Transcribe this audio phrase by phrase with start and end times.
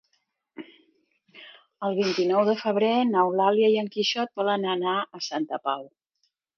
[1.89, 5.91] El vint-i-nou de febrer n'Eulàlia i en Quixot volen anar a Santa Pau.